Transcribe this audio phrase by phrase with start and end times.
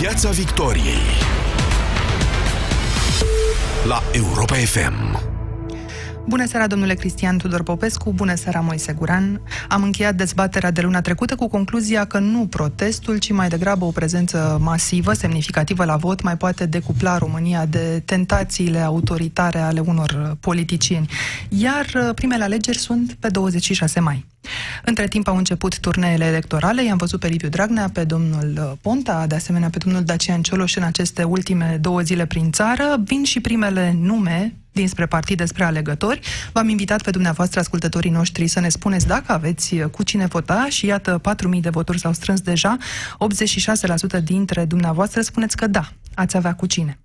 [0.00, 1.06] Piața Victoriei
[3.86, 5.18] la Europa FM.
[6.28, 9.40] Bună seara, domnule Cristian Tudor Popescu, bună seara, Moise Guran.
[9.68, 13.90] Am încheiat dezbaterea de luna trecută cu concluzia că nu protestul, ci mai degrabă o
[13.90, 21.08] prezență masivă, semnificativă la vot, mai poate decupla România de tentațiile autoritare ale unor politicieni.
[21.48, 24.24] Iar uh, primele alegeri sunt pe 26 mai.
[24.84, 29.26] Între timp au început turneele electorale, i-am văzut pe Liviu Dragnea, pe domnul uh, Ponta,
[29.26, 33.00] de asemenea pe domnul Dacian Cioloș în aceste ultime două zile prin țară.
[33.04, 36.20] Vin și primele nume dinspre partide spre alegători.
[36.52, 40.66] V-am invitat pe dumneavoastră, ascultătorii noștri, să ne spuneți dacă aveți uh, cu cine vota
[40.68, 41.20] și iată,
[41.54, 42.76] 4.000 de voturi s-au strâns deja.
[44.20, 46.98] 86% dintre dumneavoastră spuneți că da, ați avea cu cine.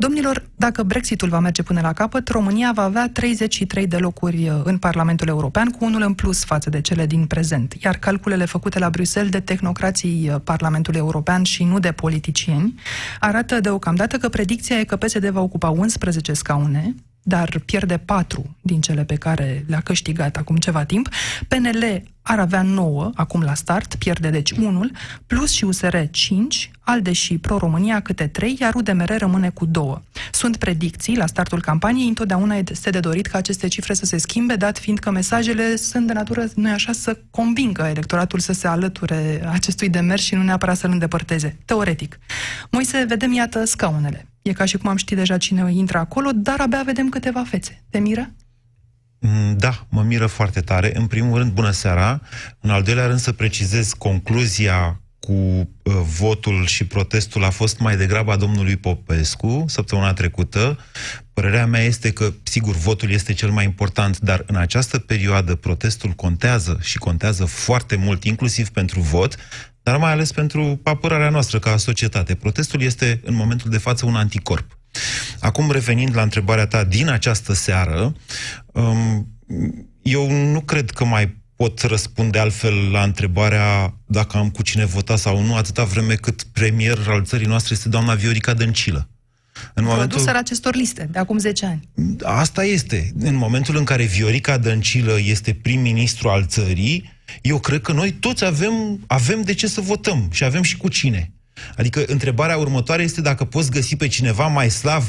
[0.00, 4.60] Domnilor, dacă Brexitul va merge până la capăt, România va avea 33 de locuri uh,
[4.64, 7.74] în Parlamentul European, cu unul în plus față de cele din prezent.
[7.82, 12.74] Iar calculele făcute la Bruxelles de tehnocrații uh, Parlamentului European și nu de politicieni
[13.20, 18.80] arată deocamdată că predicția e că PSD va ocupa 11 scaune, dar pierde patru din
[18.80, 21.08] cele pe care le-a câștigat acum ceva timp.
[21.48, 24.90] PNL ar avea 9 acum la start, pierde deci unul,
[25.26, 30.02] plus și USR 5, ALDE și Pro-România câte 3, iar UDMR rămâne cu 2.
[30.32, 34.56] Sunt predicții la startul campaniei, întotdeauna este de dorit ca aceste cifre să se schimbe,
[34.56, 39.48] dat fiind că mesajele sunt de natură, nu așa, să convingă electoratul să se alăture
[39.50, 41.58] acestui demers și nu neapărat să-l îndepărteze.
[41.64, 42.18] Teoretic.
[42.70, 44.26] Moise, vedem, iată, scaunele.
[44.42, 47.82] E ca și cum am ști deja cine intră acolo, dar abia vedem câteva fețe.
[47.90, 48.30] Te miră?
[49.18, 50.96] Mm, da, mă miră foarte tare.
[50.96, 52.20] În primul rând, bună seara.
[52.60, 57.96] În al doilea rând, să precizez concluzia cu uh, votul și protestul a fost mai
[57.96, 60.78] degrabă a domnului Popescu săptămâna trecută.
[61.32, 66.10] Părerea mea este că, sigur, votul este cel mai important, dar în această perioadă protestul
[66.10, 69.36] contează și contează foarte mult, inclusiv pentru vot,
[69.82, 72.34] dar mai ales pentru apărarea noastră ca societate.
[72.34, 74.77] Protestul este, în momentul de față, un anticorp.
[75.40, 78.14] Acum, revenind la întrebarea ta din această seară,
[78.72, 79.28] um,
[80.02, 85.16] eu nu cred că mai pot răspunde altfel la întrebarea dacă am cu cine vota
[85.16, 89.08] sau nu, atâta vreme cât premier al țării noastre este doamna Viorica Dăncilă.
[89.74, 90.28] În momentul...
[90.28, 91.88] acestor liste, de acum 10 ani.
[92.22, 93.12] Asta este.
[93.18, 98.44] În momentul în care Viorica Dăncilă este prim-ministru al țării, eu cred că noi toți
[98.44, 101.32] avem, avem de ce să votăm și avem și cu cine.
[101.76, 105.02] Adică întrebarea următoare este dacă poți găsi pe cineva mai slab,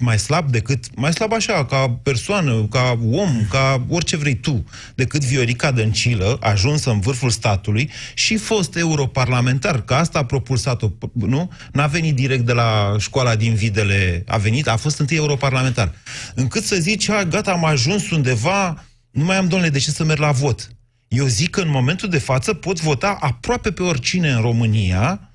[0.00, 4.64] mai slab decât, mai slab așa, ca persoană, ca om, ca orice vrei tu,
[4.94, 11.50] decât Viorica Dăncilă, ajunsă în vârful statului și fost europarlamentar, că asta a propulsat-o, nu?
[11.72, 15.94] N-a venit direct de la școala din Videle, a venit, a fost întâi europarlamentar.
[16.34, 20.04] Încât să zici, ha, gata, am ajuns undeva, nu mai am, domnule, de ce să
[20.04, 20.68] merg la vot?
[21.08, 25.25] Eu zic că în momentul de față pot vota aproape pe oricine în România,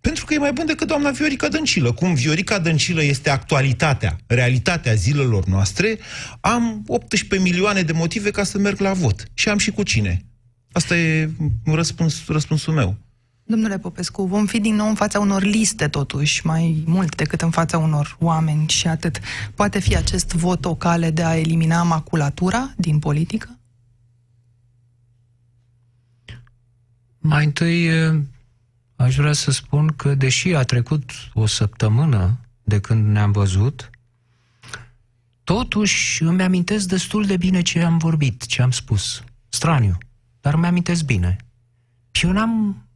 [0.00, 1.92] pentru că e mai bun decât doamna Viorica Dăncilă.
[1.92, 5.98] Cum Viorica Dăncilă este actualitatea, realitatea zilelor noastre,
[6.40, 9.24] am 18 milioane de motive ca să merg la vot.
[9.34, 10.24] Și am și cu cine.
[10.72, 11.30] Asta e
[11.64, 12.96] răspuns, răspunsul meu.
[13.48, 17.50] Domnule Popescu, vom fi din nou în fața unor liste, totuși, mai mult decât în
[17.50, 19.20] fața unor oameni și atât.
[19.54, 23.58] Poate fi acest vot o cale de a elimina maculatura din politică?
[27.18, 27.88] Mai întâi,
[28.96, 33.90] aș vrea să spun că, deși a trecut o săptămână de când ne-am văzut,
[35.44, 39.24] totuși îmi amintesc destul de bine ce am vorbit, ce am spus.
[39.48, 39.98] Straniu,
[40.40, 41.36] dar îmi amintesc bine.
[42.10, 42.86] Și eu n-am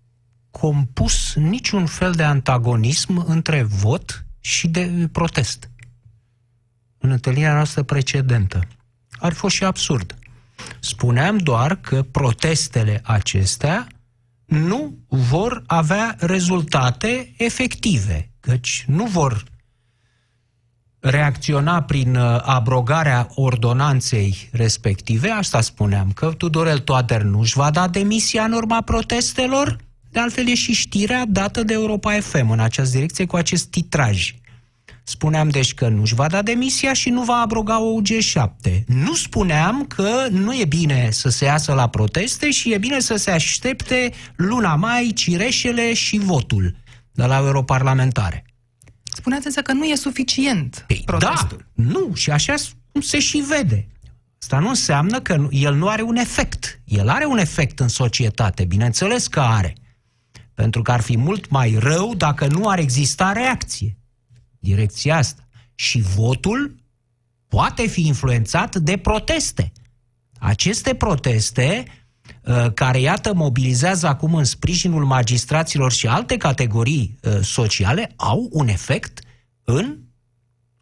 [0.51, 5.71] compus niciun fel de antagonism între vot și de protest.
[6.99, 8.67] În întâlnirea noastră precedentă.
[9.19, 10.19] Ar fi și absurd.
[10.81, 13.87] Spuneam doar că protestele acestea
[14.51, 19.45] nu vor avea rezultate efective, căci nu vor
[21.01, 27.89] reacționa prin uh, abrogarea ordonanței respective, asta spuneam, că Tudorel Toader nu își va da
[27.89, 29.77] demisia în urma protestelor,
[30.11, 34.35] de altfel e și știrea dată de Europa FM în această direcție cu acest titraj.
[35.11, 38.85] Spuneam deci că nu-și va da demisia și nu va abroga o UG7.
[38.87, 43.17] Nu spuneam că nu e bine să se iasă la proteste și e bine să
[43.17, 46.77] se aștepte luna mai, cireșele și votul
[47.13, 48.45] de la europarlamentare.
[49.13, 51.67] Spuneați însă că nu e suficient păi, protestul.
[51.75, 52.55] Da, nu, și așa
[53.01, 53.89] se și vede.
[54.41, 56.81] Asta nu înseamnă că el nu are un efect.
[56.85, 59.75] El are un efect în societate, bineînțeles că are.
[60.55, 63.95] Pentru că ar fi mult mai rău dacă nu ar exista reacție
[64.61, 65.49] direcția asta.
[65.75, 66.75] Și votul
[67.49, 69.73] poate fi influențat de proteste.
[70.39, 71.85] Aceste proteste
[72.45, 78.69] uh, care, iată, mobilizează acum în sprijinul magistraților și alte categorii uh, sociale, au un
[78.69, 79.21] efect
[79.65, 79.99] în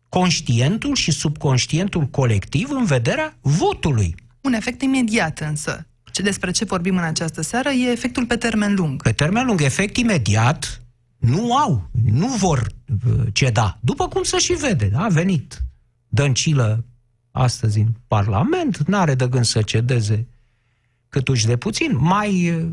[0.09, 4.15] conștientul și subconștientul colectiv în vederea votului.
[4.41, 5.87] Un efect imediat însă.
[6.13, 9.03] Ce despre ce vorbim în această seară e efectul pe termen lung.
[9.03, 10.83] Pe termen lung, efect imediat,
[11.19, 12.67] nu au, nu vor
[13.07, 13.79] uh, ceda.
[13.81, 15.63] După cum să și vede, a venit
[16.09, 16.85] Dăncilă
[17.31, 20.29] astăzi în Parlament, n-are de gând să cedeze
[21.09, 22.71] cât uși de puțin, mai uh,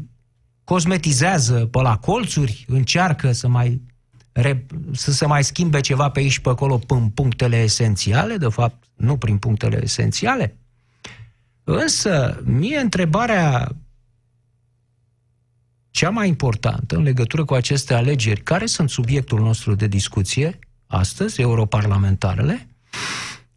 [0.64, 3.82] cosmetizează pe la colțuri, încearcă să mai
[4.92, 8.84] să se mai schimbe ceva pe aici și pe acolo prin punctele esențiale, de fapt,
[8.96, 10.58] nu prin punctele esențiale.
[11.64, 13.76] Însă, mie întrebarea
[15.96, 21.42] cea mai importantă în legătură cu aceste alegeri, care sunt subiectul nostru de discuție astăzi,
[21.42, 22.68] europarlamentarele,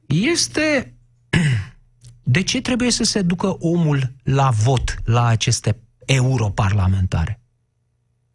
[0.06, 0.94] este
[2.22, 7.40] de ce trebuie să se ducă omul la vot la aceste europarlamentare?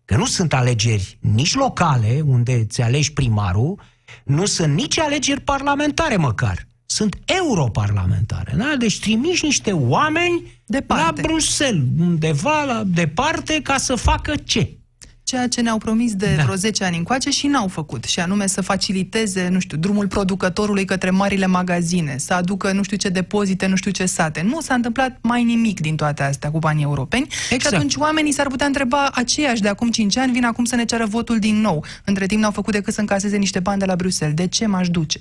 [0.06, 3.82] Că nu sunt alegeri nici locale, unde îți alegi primarul,
[4.24, 6.68] nu sunt nici alegeri parlamentare măcar.
[6.94, 8.54] Sunt europarlamentare.
[8.58, 8.76] Da?
[8.78, 11.22] Deci trimiși niște oameni departe.
[11.22, 14.78] la Bruxelles, undeva la departe, ca să facă ce?
[15.24, 16.44] ceea ce ne-au promis de da.
[16.44, 20.86] vreo 10 ani încoace și n-au făcut, și anume să faciliteze, nu știu, drumul producătorului
[20.86, 24.42] către marile magazine, să aducă nu știu ce depozite, nu știu ce sate.
[24.42, 27.62] Nu s-a întâmplat mai nimic din toate astea cu banii europeni exact.
[27.62, 30.86] și atunci oamenii s-ar putea întreba aceiași de acum 5 ani vin acum să ne
[30.86, 31.86] ceară votul din nou.
[32.06, 34.36] Între timp n-au făcut decât să încaseze niște bani de la Bruxelles.
[34.36, 35.20] De ce m-aș duce?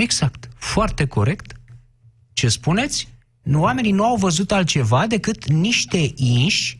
[0.00, 0.48] Exact.
[0.56, 1.52] Foarte corect.
[2.32, 3.08] Ce spuneți?
[3.42, 6.78] Nu, oamenii nu au văzut altceva decât niște inși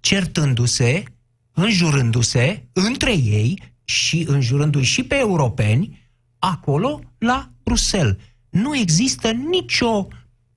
[0.00, 1.04] certându-se
[1.52, 8.16] înjurându-se între ei și înjurându-i și pe europeni, acolo, la Bruxelles.
[8.50, 10.08] Nu există nicio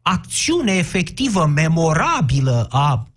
[0.01, 3.07] acțiune efectivă, memorabilă a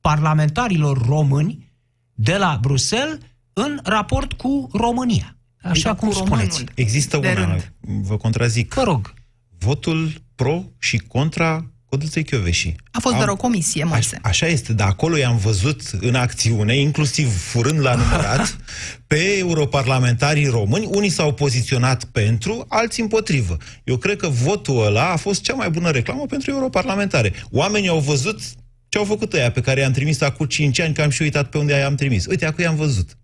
[0.00, 1.72] parlamentarilor români
[2.12, 3.18] de la Bruxelles
[3.52, 5.33] în raport cu România.
[5.64, 6.64] Așa cum spuneți.
[6.74, 7.72] Există una, rând.
[7.80, 8.74] vă contrazic.
[8.74, 9.14] Vă rog.
[9.58, 12.74] Votul pro și contra Codruței Chioveși.
[12.90, 14.18] A fost Am, doar o comisie, Moise.
[14.22, 18.56] Aș, așa este, dar acolo i-am văzut în acțiune, inclusiv furând la numărat,
[19.06, 20.88] pe europarlamentarii români.
[20.90, 23.56] Unii s-au poziționat pentru, alții împotrivă.
[23.84, 27.32] Eu cred că votul ăla a fost cea mai bună reclamă pentru europarlamentare.
[27.50, 28.40] Oamenii au văzut
[28.88, 31.48] ce au făcut ăia pe care i-am trimis acum 5 ani, că am și uitat
[31.48, 32.26] pe unde i-am trimis.
[32.26, 33.16] Uite, acum i-am văzut.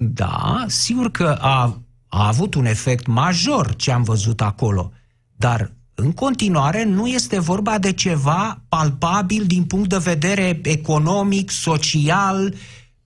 [0.00, 4.92] Da, sigur că a, a avut un efect major ce am văzut acolo,
[5.36, 12.54] dar în continuare nu este vorba de ceva palpabil din punct de vedere economic, social,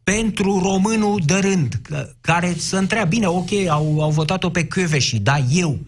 [0.04, 1.80] pentru românul de rând,
[2.20, 5.78] care să întreabă, bine, ok, au, au votat-o pe Căveși, dar eu,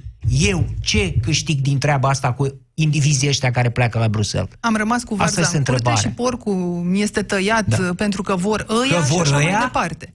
[0.41, 4.51] eu, ce câștig din treaba asta cu indivizii ăștia care pleacă la Bruxelles?
[4.61, 6.55] Am rămas cu varza în curte și porcul
[6.85, 7.95] mi este tăiat da.
[7.97, 9.51] pentru că vor ăia că vor și așa ăia?
[9.51, 10.15] mai departe.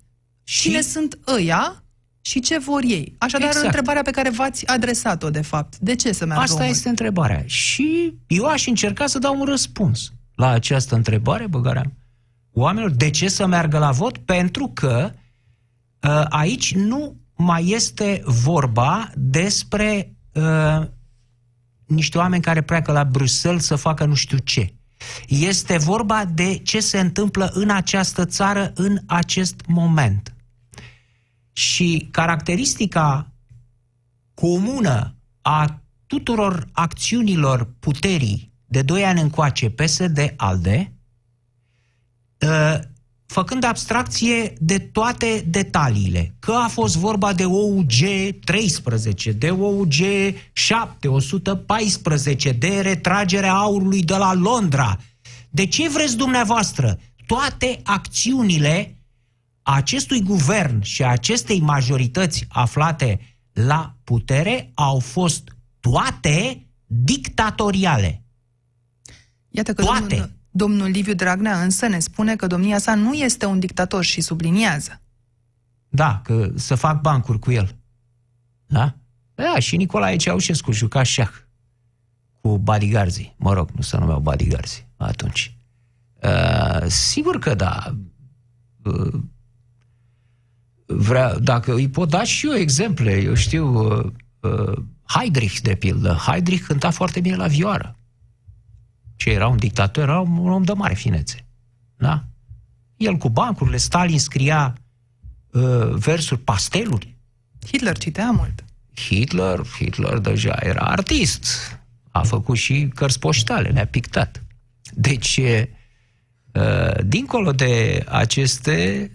[0.49, 0.61] Și...
[0.61, 1.83] Cine sunt ăia
[2.21, 3.15] și ce vor ei.
[3.17, 3.65] Așadar, exact.
[3.65, 5.77] întrebarea pe care v-ați adresat-o, de fapt.
[5.77, 6.69] De ce să meargă Asta omul?
[6.69, 7.43] este întrebarea.
[7.45, 11.91] Și eu aș încerca să dau un răspuns la această întrebare, băgarea
[12.51, 12.91] oamenilor.
[12.91, 14.17] De ce să meargă la vot?
[14.17, 15.11] Pentru că
[16.01, 20.87] uh, aici nu mai este vorba despre uh,
[21.85, 24.73] niște oameni care pleacă la Bruxelles să facă nu știu ce.
[25.27, 30.33] Este vorba de ce se întâmplă în această țară în acest moment.
[31.59, 33.31] Și caracteristica
[34.33, 40.93] comună a tuturor acțiunilor puterii de doi ani încoace PSD-ALDE,
[42.41, 42.79] ă,
[43.25, 46.35] făcând abstracție de toate detaliile.
[46.39, 47.91] Că a fost vorba de OUG
[48.45, 49.93] 13, de OUG
[50.53, 54.99] 7, 114, de retragerea aurului de la Londra.
[55.49, 56.99] De ce vreți dumneavoastră?
[57.25, 58.98] Toate acțiunile
[59.73, 63.19] acestui guvern și a acestei majorități aflate
[63.53, 68.23] la putere au fost toate dictatoriale.
[69.49, 70.07] Iată că toate.
[70.07, 74.21] Domnul, domnul Liviu Dragnea însă ne spune că domnia sa nu este un dictator și
[74.21, 75.01] subliniază.
[75.89, 77.75] Da, că să fac bancuri cu el.
[78.65, 78.95] Da?
[79.35, 81.31] Da, și Nicolae Ceaușescu juca șah
[82.41, 85.53] cu bodyguards Mă rog, nu se numeau bodyguards atunci.
[86.23, 87.95] Uh, sigur că da.
[88.83, 89.21] Uh,
[90.93, 96.13] vrea, dacă îi pot da și eu exemple, eu știu, uh, uh, Heydrich, de pildă.
[96.13, 97.95] Heydrich cânta foarte bine la vioară.
[99.15, 101.45] Ce era un dictator, era un, un om de mare finețe.
[101.97, 102.23] Da?
[102.97, 104.77] El cu bancurile, Stalin scria
[105.51, 107.17] uh, versuri, pasteluri.
[107.65, 108.65] Hitler citea mult.
[108.95, 111.47] Hitler, Hitler deja era artist.
[112.11, 114.43] A făcut și cărți poștale, le-a pictat.
[114.93, 115.63] Deci, uh,
[116.53, 119.11] Uh, dincolo de aceste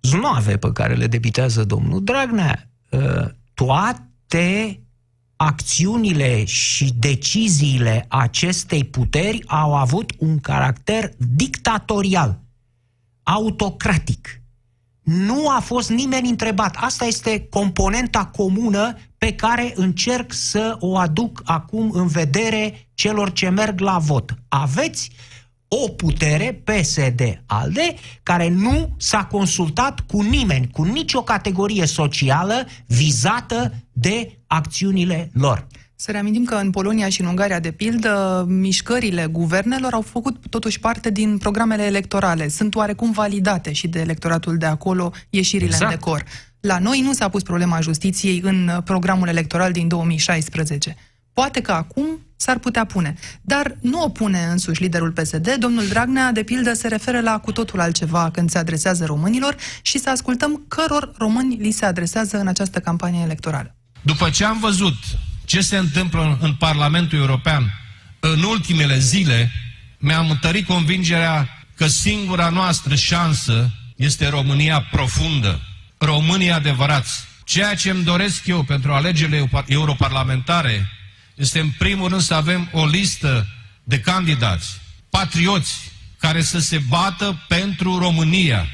[0.00, 3.24] znoave pe care le debitează domnul Dragnea, uh,
[3.54, 4.80] toate
[5.36, 12.40] acțiunile și deciziile acestei puteri au avut un caracter dictatorial,
[13.22, 14.42] autocratic.
[15.02, 16.76] Nu a fost nimeni întrebat.
[16.78, 23.48] Asta este componenta comună pe care încerc să o aduc acum în vedere celor ce
[23.48, 24.34] merg la vot.
[24.48, 25.10] Aveți
[25.68, 34.38] o putere, PSD-ALDE, care nu s-a consultat cu nimeni, cu nicio categorie socială vizată de
[34.46, 35.66] acțiunile lor.
[35.94, 40.80] Să reamintim că în Polonia și în Ungaria, de pildă, mișcările guvernelor au făcut totuși
[40.80, 42.48] parte din programele electorale.
[42.48, 45.92] Sunt oarecum validate și de electoratul de acolo ieșirile exact.
[45.92, 46.24] în decor.
[46.60, 50.96] La noi nu s-a pus problema justiției în programul electoral din 2016.
[51.38, 53.14] Poate că acum s-ar putea pune.
[53.40, 55.54] Dar nu o pune însuși liderul PSD.
[55.54, 59.98] Domnul Dragnea, de pildă, se referă la cu totul altceva când se adresează românilor și
[59.98, 63.74] să ascultăm căror români li se adresează în această campanie electorală.
[64.02, 64.94] După ce am văzut
[65.44, 67.72] ce se întâmplă în Parlamentul European
[68.20, 69.50] în ultimele zile,
[69.98, 75.60] mi-am întărit convingerea că singura noastră șansă este România profundă,
[75.98, 77.24] românii adevărați.
[77.44, 80.92] Ceea ce îmi doresc eu pentru alegerile europarlamentare
[81.38, 83.46] este în primul rând să avem o listă
[83.84, 84.80] de candidați,
[85.10, 88.66] patrioți, care să se bată pentru România.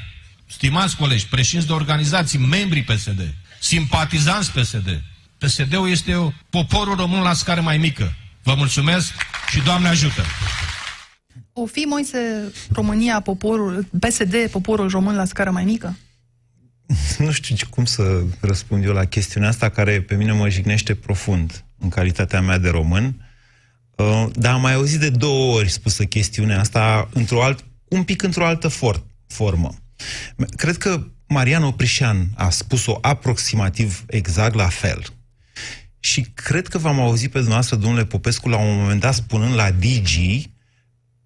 [0.45, 5.01] Stimați colegi, președinți de organizații, membrii PSD, simpatizanți PSD.
[5.37, 8.13] PSD-ul este poporul român la scară mai mică.
[8.43, 9.11] Vă mulțumesc
[9.49, 10.21] și Doamne ajută!
[11.53, 15.97] O fi, Moise, România, poporul, PSD, poporul român la scară mai mică?
[17.17, 21.64] Nu știu cum să răspund eu la chestiunea asta care pe mine mă jignește profund
[21.77, 23.29] în calitatea mea de român,
[23.95, 28.21] uh, dar am mai auzit de două ori spusă chestiunea asta într-o alt, un pic
[28.21, 29.75] într-o altă for, formă.
[30.55, 35.03] Cred că Marian Oprișan a spus-o aproximativ exact la fel.
[35.99, 39.71] Și cred că v-am auzit pe dumneavoastră, domnule Popescu, la un moment dat spunând la
[39.71, 40.49] Digi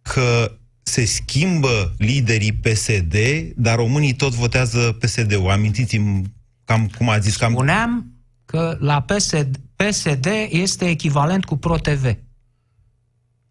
[0.02, 3.16] că se schimbă liderii PSD,
[3.56, 5.50] dar românii tot votează PSD-ul.
[5.50, 6.34] Amintiți-mi
[6.66, 7.36] cam cum a zis.
[7.36, 7.52] Cam...
[7.52, 8.14] Spuneam
[8.46, 12.16] că la PSD, PSD este echivalent cu ProTV.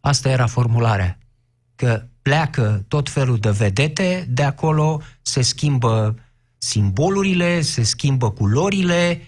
[0.00, 1.18] Asta era formularea.
[1.74, 6.18] Că pleacă tot felul de vedete, de acolo se schimbă
[6.58, 9.22] simbolurile, se schimbă culorile,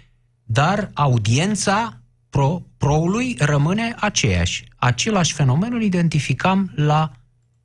[0.44, 4.64] dar audiența pro, proului rămâne aceeași.
[4.76, 7.12] Același fenomen îl identificam la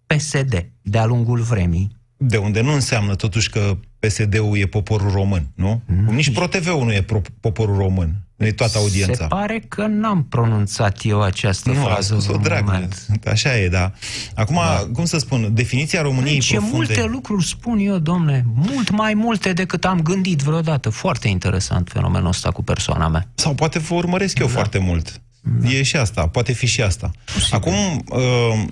[0.06, 1.96] PSD de-a lungul vremii.
[2.18, 5.82] De unde nu înseamnă totuși că PSD-ul e poporul român, nu?
[5.86, 6.14] Mm.
[6.14, 8.25] Nici ProTV-ul nu e pro- poporul român.
[8.36, 9.14] Nu e toată audiența.
[9.14, 12.20] Se pare că n-am pronunțat eu această nu, frază.
[12.28, 12.88] Nu, drag,
[13.26, 13.92] așa e, da.
[14.36, 14.90] Acum, da.
[14.94, 16.76] cum să spun, definiția României Ce profunde...
[16.76, 20.90] multe lucruri spun eu, domne, mult mai multe decât am gândit vreodată.
[20.90, 23.30] Foarte interesant fenomenul ăsta cu persoana mea.
[23.36, 24.52] Sau poate vă urmăresc eu da.
[24.52, 25.22] foarte mult.
[25.42, 25.70] Da.
[25.70, 27.12] E și asta, poate fi și asta.
[27.34, 27.56] Posibil.
[27.56, 28.66] Acum, uh,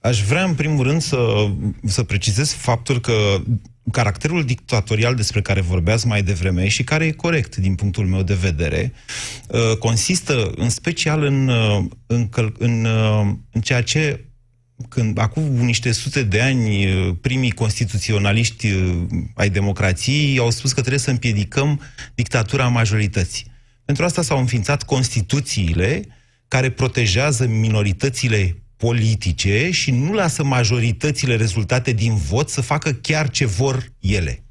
[0.00, 1.18] aș vrea în primul rând să,
[1.84, 3.12] să precizez faptul că
[3.92, 8.34] caracterul dictatorial despre care vorbeați mai devreme și care e corect din punctul meu de
[8.34, 8.92] vedere,
[9.48, 14.24] uh, consistă în special în, uh, în, în, uh, în ceea ce
[14.88, 16.86] când acum niște sute de ani
[17.20, 18.68] primii constituționaliști
[19.34, 21.80] ai democrației au spus că trebuie să împiedicăm
[22.14, 23.46] dictatura majorității.
[23.84, 26.06] Pentru asta s-au înființat constituțiile
[26.48, 33.46] care protejează minoritățile politice și nu lasă majoritățile rezultate din vot să facă chiar ce
[33.46, 34.44] vor ele.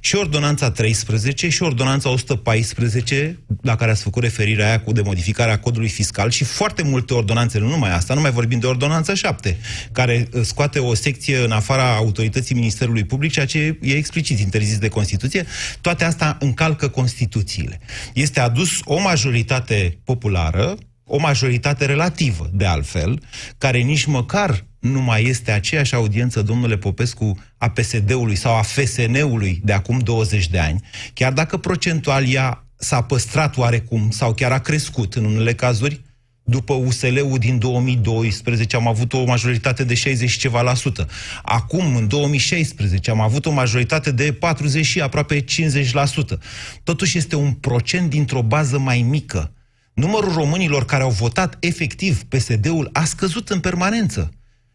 [0.00, 5.58] Și ordonanța 13 și ordonanța 114, la care ați făcut referirea aia cu de modificarea
[5.58, 9.58] codului fiscal și foarte multe ordonanțe, nu numai asta, nu mai vorbim de ordonanța 7,
[9.92, 14.78] care uh, scoate o secție în afara autorității Ministerului Public, ceea ce e explicit interzis
[14.78, 15.46] de Constituție,
[15.80, 17.80] toate astea încalcă Constituțiile.
[18.14, 20.76] Este adus o majoritate populară
[21.12, 23.22] o majoritate relativă, de altfel,
[23.58, 29.60] care nici măcar nu mai este aceeași audiență, domnule Popescu, a PSD-ului sau a FSN-ului
[29.64, 30.80] de acum 20 de ani,
[31.14, 36.00] chiar dacă procentual ea s-a păstrat oarecum sau chiar a crescut în unele cazuri,
[36.44, 41.08] după USL-ul din 2012 am avut o majoritate de 60 și ceva la sută.
[41.42, 46.38] Acum, în 2016, am avut o majoritate de 40 și aproape 50 la sută.
[46.82, 49.52] Totuși este un procent dintr-o bază mai mică
[50.00, 54.30] numărul românilor care au votat efectiv PSD-ul a scăzut în permanență.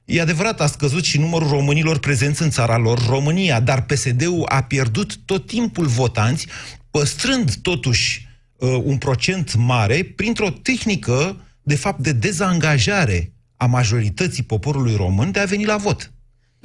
[0.06, 4.64] E adevărat, a scăzut și numărul românilor prezenți în țara lor, România, dar PSD-ul a
[4.64, 6.48] pierdut tot timpul votanți,
[6.92, 14.96] păstrând totuși uh, un procent mare printr-o tehnică, de fapt, de dezangajare a majorității poporului
[14.96, 16.15] român de a veni la vot.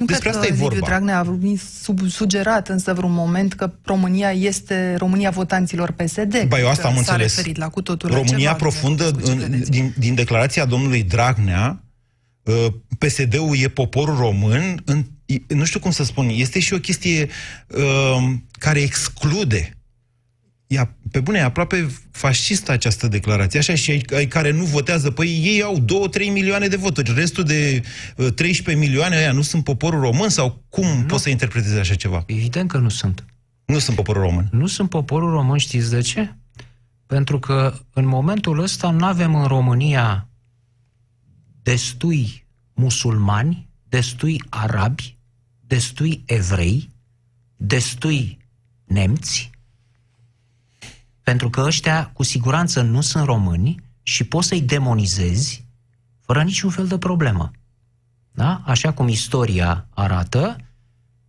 [0.01, 0.73] Nu Despre cred asta că e vorba.
[0.73, 1.37] Liviu Dragnea a
[1.81, 6.43] sub, sugerat însă vreun moment că România este România votanților PSD.
[6.47, 7.35] Ba, eu asta am Că s-a înțeles.
[7.35, 9.71] referit la cu totul la România ceva, profundă, nu știu ce în, credeți.
[9.71, 11.83] din, din declarația domnului Dragnea,
[12.43, 12.65] uh,
[12.97, 17.27] PSD-ul e poporul român, în, i- nu știu cum să spun, este și o chestie
[17.67, 19.77] uh, care exclude.
[20.71, 23.59] Ea, pe bune, e aproape fascistă această declarație.
[23.59, 27.13] Așa și ai, ai care nu votează, păi ei au 2-3 milioane de voturi.
[27.13, 27.81] Restul de
[28.17, 30.29] uh, 13 milioane aia nu sunt poporul român?
[30.29, 31.03] Sau cum nu.
[31.03, 32.23] poți să interpretezi așa ceva?
[32.25, 33.25] Evident că nu sunt.
[33.65, 34.49] Nu sunt poporul român.
[34.51, 36.35] Nu sunt poporul român, știți de ce?
[37.05, 40.29] Pentru că în momentul ăsta nu avem în România
[41.61, 45.17] destui musulmani, destui arabi,
[45.67, 46.89] destui evrei,
[47.55, 48.37] destui
[48.85, 49.50] nemți,
[51.23, 55.65] pentru că ăștia cu siguranță nu sunt români și poți să-i demonizezi
[56.21, 57.51] fără niciun fel de problemă.
[58.31, 58.61] Da?
[58.65, 60.55] Așa cum istoria arată,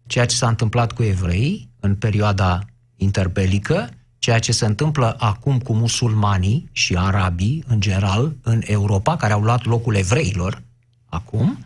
[0.07, 2.65] ceea ce s-a întâmplat cu evrei în perioada
[2.97, 9.33] interbelică, ceea ce se întâmplă acum cu musulmanii și arabii, în general, în Europa, care
[9.33, 10.63] au luat locul evreilor
[11.05, 11.59] acum,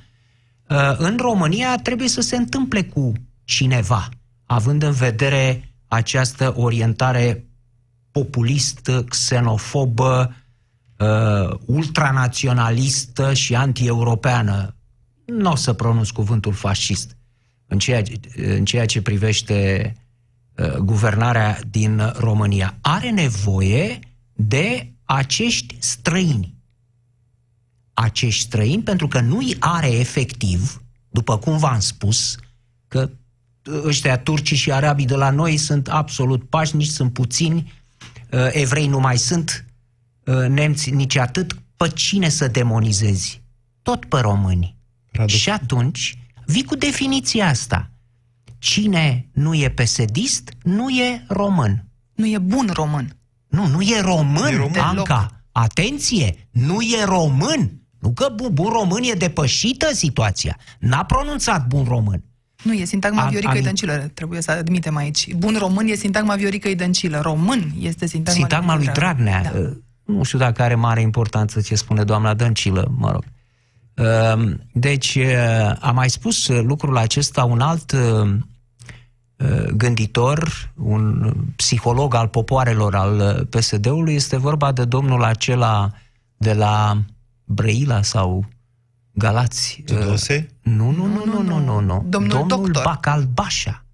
[0.69, 3.13] uh, în România trebuie să se întâmple cu
[3.45, 4.09] cineva,
[4.45, 7.46] având în vedere această orientare
[8.17, 10.35] populistă, xenofobă,
[10.99, 14.77] uh, ultranaționalistă și anti-europeană.
[15.25, 17.17] Nu o să pronunț cuvântul fascist
[17.67, 18.03] în ceea,
[18.35, 19.93] în ceea ce privește
[20.57, 22.79] uh, guvernarea din România.
[22.81, 23.99] Are nevoie
[24.33, 26.55] de acești străini.
[27.95, 32.37] Acești străini, pentru că nu-i are efectiv, după cum v-am spus,
[32.89, 33.11] că
[33.85, 37.85] ăștia turcii și arabii de la noi sunt absolut pașnici, sunt puțini, uh,
[38.51, 39.65] evrei nu mai sunt,
[40.25, 43.43] uh, nemți nici atât, pe cine să demonizezi?
[43.83, 44.77] Tot pe români.
[45.13, 45.33] Radu.
[45.33, 47.91] Și atunci vii cu definiția asta.
[48.59, 51.89] Cine nu e pesedist, nu e român.
[52.15, 53.17] Nu e bun român.
[53.49, 54.79] Nu, nu e român, E român.
[54.79, 55.45] Anca.
[55.53, 57.81] Atenție, nu e român.
[57.99, 60.59] Nu că bun, bun român e depășită situația.
[60.79, 62.25] N-a pronunțat bun român.
[62.67, 65.33] Nu, e sintagma Am- Viorică am- Dăncilă, trebuie să admitem aici.
[65.35, 67.21] Bun român e sintagma Viorică Dăncilă.
[67.21, 69.43] Român este sintagma, Sintagma lui Dragnea.
[69.43, 69.59] Da.
[69.59, 69.69] uh,
[70.05, 73.25] Nu știu dacă are mare importanță ce spune doamna Dăncilă, mă rog.
[73.97, 78.29] Uh, Deci, uh, a mai spus uh, lucrul acesta un alt uh,
[79.37, 85.93] uh, gânditor, un psiholog al popoarelor al uh, PSD-ului, este vorba de domnul acela
[86.37, 87.03] de la
[87.45, 88.45] Brăila sau
[89.19, 89.77] Galați.
[89.79, 90.49] Uh, Tudose?
[90.63, 92.05] Nu, nu, nu, nu, nu, nu, nu.
[92.09, 92.83] Domnul Domnul doctor.
[92.83, 93.85] Bacalbașa,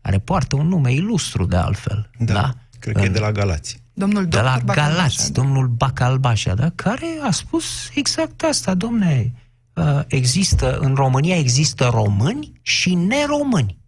[0.00, 2.10] care poartă un nume ilustru de altfel.
[2.18, 2.32] Da.
[2.32, 2.54] da?
[2.78, 3.82] Cred că e În- de la Galați.
[3.92, 5.40] Domnul de la doctor Bacalbașa, Galați, da.
[5.40, 6.70] domnul Bacalbașa, da?
[6.74, 9.32] care a spus exact asta, domne,
[9.72, 13.78] uh, există, în România există români și neromâni.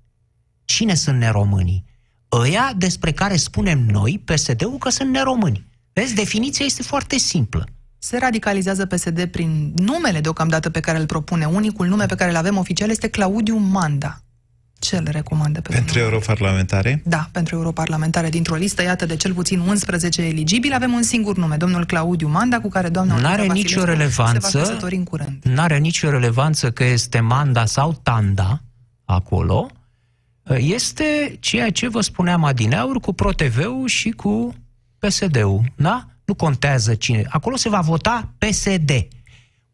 [0.64, 1.84] Cine sunt neromânii?
[2.32, 5.66] Ăia despre care spunem noi, PSD-ul, că sunt neromâni.
[5.92, 7.66] Vezi, definiția este foarte simplă.
[8.06, 11.44] Se radicalizează PSD prin numele deocamdată pe care îl propune.
[11.44, 14.20] Unicul nume pe care îl avem oficial este Claudiu Manda.
[14.78, 16.12] Ce îl recomandă pe Pentru domnul?
[16.12, 17.02] europarlamentare?
[17.04, 18.28] Da, pentru europarlamentare.
[18.28, 22.60] Dintr-o listă, iată, de cel puțin 11 eligibili, avem un singur nume, domnul Claudiu Manda,
[22.60, 24.48] cu care doamna N-are Olga nicio Vasilescu relevanță.
[24.48, 25.42] se va căsători în curând.
[25.42, 28.62] N-are nicio relevanță că este Manda sau Tanda
[29.04, 29.70] acolo.
[30.56, 34.54] Este ceea ce vă spuneam adineauri cu ProTV-ul și cu
[34.98, 36.06] PSD-ul, da?
[36.26, 37.24] Nu contează cine.
[37.28, 38.90] Acolo se va vota PSD.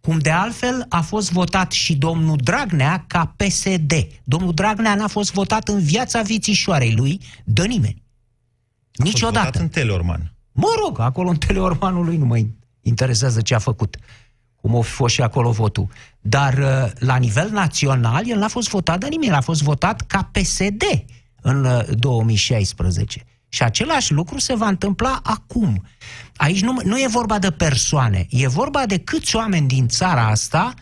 [0.00, 3.92] Cum de altfel a fost votat și domnul Dragnea ca PSD.
[4.24, 8.02] Domnul Dragnea n-a fost votat în viața vițișoarei lui de nimeni.
[8.02, 9.44] A fost Niciodată.
[9.44, 10.32] votat în Teleorman.
[10.52, 12.38] Mă rog, acolo în teleormanul nu mă
[12.82, 13.96] interesează ce a făcut.
[14.56, 15.88] Cum a fost și acolo votul.
[16.20, 20.00] Dar uh, la nivel național, el n-a fost votat de nimeni, el a fost votat
[20.00, 20.82] ca PSD
[21.40, 23.24] în uh, 2016.
[23.54, 25.82] Și același lucru se va întâmpla acum.
[26.36, 30.74] Aici nu, nu e vorba de persoane, e vorba de câți oameni din țara asta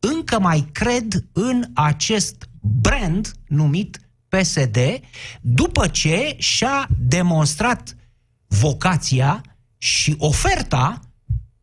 [0.00, 4.78] încă mai cred în acest brand numit PSD,
[5.40, 7.96] după ce și-a demonstrat
[8.46, 9.40] vocația
[9.78, 11.00] și oferta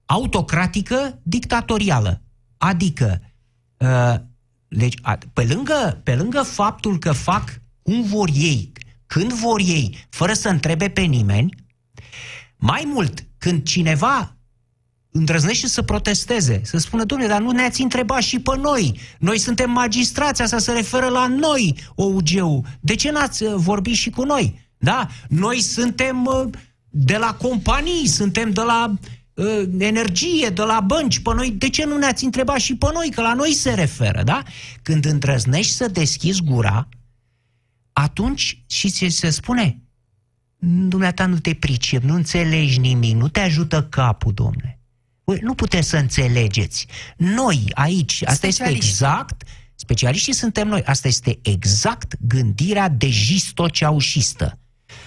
[0.05, 2.21] autocratică dictatorială.
[2.57, 3.21] Adică,
[3.77, 4.15] uh,
[4.67, 8.71] deci, a, pe, lângă, pe lângă faptul că fac cum vor ei,
[9.07, 11.55] când vor ei, fără să întrebe pe nimeni,
[12.57, 14.35] mai mult, când cineva
[15.11, 18.99] îndrăznește să protesteze, să spună, domnule, dar nu ne-ați întrebat și pe noi.
[19.19, 22.61] Noi suntem magistrați, asta se referă la noi, OUG-ul.
[22.79, 24.59] De ce n-ați uh, vorbit și cu noi?
[24.77, 25.07] Da?
[25.29, 26.49] Noi suntem uh,
[26.89, 28.93] de la companii, suntem de la
[29.33, 33.09] uh, energie de la bănci pe noi, de ce nu ne-ați întrebat și pe noi,
[33.09, 34.43] că la noi se referă, da?
[34.81, 36.87] Când îndrăznești să deschizi gura,
[37.97, 39.81] atunci și se, se spune,
[40.87, 44.79] dumneata nu te pricep, nu înțelegi nimic, nu te ajută capul, domne.
[45.41, 46.87] Nu puteți să înțelegeți.
[47.17, 49.43] Noi aici, asta este exact,
[49.75, 54.59] specialiștii suntem noi, asta este exact gândirea de gistoceușistă.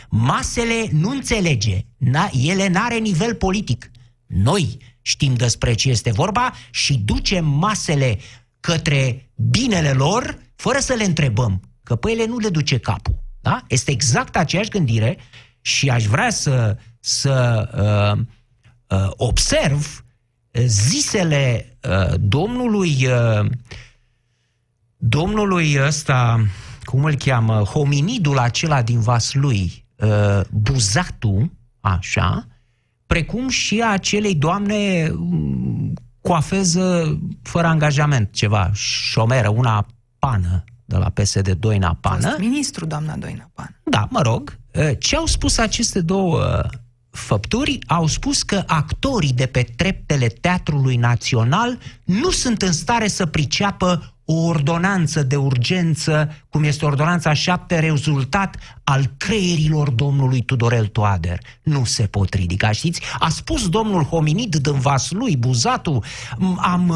[0.08, 3.90] Masele nu înțelege, n- ele n-are nivel politic.
[4.26, 8.18] Noi știm despre ce este vorba și ducem masele
[8.60, 13.22] către binele lor fără să le întrebăm, că pe ele nu le duce capul.
[13.40, 13.64] Da?
[13.68, 15.18] Este exact aceeași gândire
[15.60, 18.24] și aș vrea să, să uh,
[18.98, 20.04] uh, observ
[20.64, 23.50] zisele uh, domnului uh,
[24.96, 26.46] domnului ăsta,
[26.82, 32.46] cum îl cheamă, hominidul acela din Vaslui, uh, Buzatu, așa,
[33.06, 39.86] precum și a acelei doamne um, coafeză fără angajament, ceva, șomeră, una
[40.18, 42.36] pană de la PSD Doina Pană.
[42.38, 43.80] ministru, doamna Doina Pană.
[43.84, 44.58] Da, mă rog.
[44.74, 46.62] Uh, ce au spus aceste două
[47.10, 47.78] făpturi?
[47.86, 54.14] Au spus că actorii de pe treptele Teatrului Național nu sunt în stare să priceapă
[54.30, 61.38] o ordonanță de urgență, cum este ordonanța 7, rezultat al creierilor domnului Tudorel Toader.
[61.62, 63.02] Nu se pot ridica, știți?
[63.18, 66.02] A spus domnul Hominid din Vaslui, Buzatu,
[66.56, 66.94] am,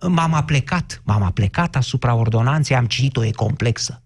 [0.00, 4.02] m-am aplecat, m-am aplecat asupra ordonanței, am citit-o, e complexă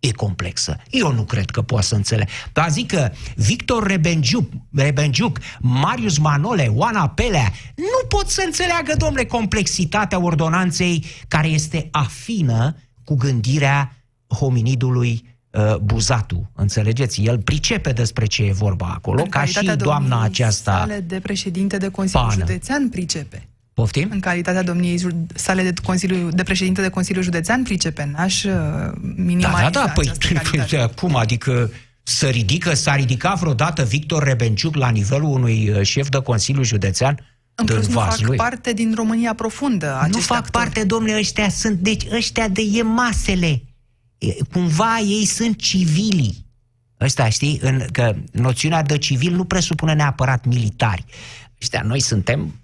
[0.00, 0.76] e complexă.
[0.90, 2.28] Eu nu cred că poate să înțeleg.
[2.52, 9.24] Dar zic că Victor Rebenjuc, Rebenjuc Marius Manole, Oana Pelea, nu pot să înțeleagă, domnule,
[9.24, 13.96] complexitatea ordonanței care este afină cu gândirea
[14.28, 16.50] hominidului uh, Buzatu.
[16.54, 17.22] Înțelegeți?
[17.22, 20.76] El pricepe despre ce e vorba acolo, ca și doamna aceasta.
[20.78, 22.40] Sale de președinte de Consiliu Pană.
[22.40, 23.49] Județean pricepe.
[23.74, 24.08] Poftim?
[24.12, 28.44] În calitatea domniei sale de, Consiliu, de președinte de Consiliu Județean, pricepe, n-aș
[29.16, 30.12] minimaliza Da, da, da, păi,
[30.68, 31.70] păi cum, adică
[32.02, 37.18] să ridică, s-a ridicat vreodată Victor Rebenciuc la nivelul unui uh, șef de Consiliu Județean?
[37.54, 38.36] În plus, nu fac lui.
[38.36, 40.08] parte din România profundă.
[40.12, 40.64] Nu fac actori.
[40.64, 43.62] parte, domnule, ăștia sunt, deci ăștia de e masele.
[44.52, 46.46] Cumva ei sunt civili.
[47.00, 51.04] Ăsta, știi, în, că noțiunea de civil nu presupune neapărat militari.
[51.60, 52.59] Ăștia, noi suntem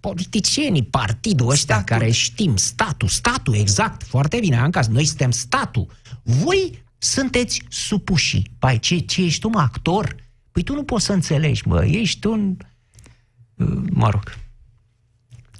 [0.00, 1.96] politicienii, partidul ăștia statul.
[1.96, 5.86] care știm, statul, statul, exact, foarte bine, Anca, noi suntem statul.
[6.22, 8.42] Voi sunteți supuși.
[8.58, 10.16] Păi ce, ce ești tu, mă, actor?
[10.52, 12.56] Păi tu nu poți să înțelegi, mă, ești un...
[13.90, 14.22] Mă rog.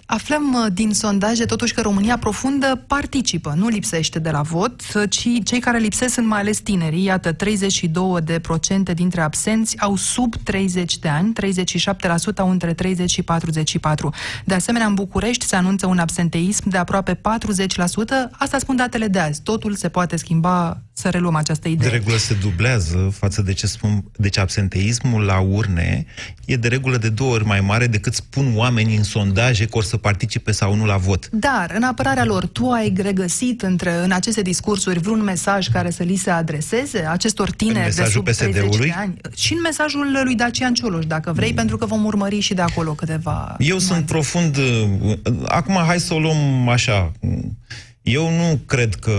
[0.07, 5.03] Aflăm uh, din sondaje totuși că România profundă participă, nu lipsește de la vot, uh,
[5.09, 7.05] ci cei care lipsesc sunt mai ales tinerii.
[7.05, 13.11] Iată, 32 de procente dintre absenți au sub 30 de ani, 37% au între 30
[13.11, 14.11] și 44.
[14.45, 17.19] De asemenea, în București se anunță un absenteism de aproape 40%.
[18.33, 19.42] Asta spun datele de azi.
[19.42, 21.88] Totul se poate schimba să reluăm această idee.
[21.88, 24.05] De regulă se dublează față de ce spun.
[24.16, 26.07] Deci absenteismul la urne
[26.45, 29.85] e de regulă de două ori mai mare decât spun oamenii în sondaje că or
[29.85, 31.28] să participe sau nu la vot.
[31.30, 36.02] Dar, în apărarea lor, tu ai regăsit între, în aceste discursuri vreun mesaj care să
[36.02, 39.16] li se adreseze acestor tineri de sub 30 de ani?
[39.35, 41.56] Și în mesajul lui Dacian Cioloș, dacă vrei, mm.
[41.56, 43.56] pentru că vom urmări și de acolo câteva...
[43.59, 44.59] Eu sunt profund...
[45.44, 47.12] Acum, hai să o luăm așa.
[48.02, 49.12] Eu nu cred că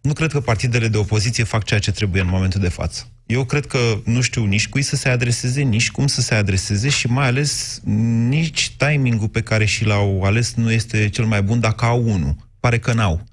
[0.00, 3.06] nu cred că partidele de opoziție fac ceea ce trebuie în momentul de față.
[3.28, 6.88] Eu cred că nu știu nici cui să se adreseze, nici cum să se adreseze
[6.88, 7.80] și mai ales
[8.28, 12.36] nici timingul pe care și l-au ales nu este cel mai bun dacă au unul.
[12.60, 13.24] Pare că n-au.